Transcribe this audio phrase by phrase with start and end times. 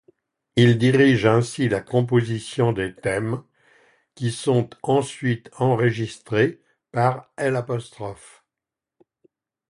[0.55, 3.43] Il dirige ainsi la composition des thèmes
[4.15, 6.59] qui sont ensuite enregistrés
[6.91, 7.63] par l'.